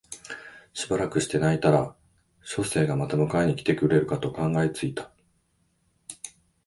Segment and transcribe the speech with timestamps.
[0.73, 1.95] しばらくして泣いたら
[2.41, 5.11] 書生がまた迎えに来てくれるかと考え付いた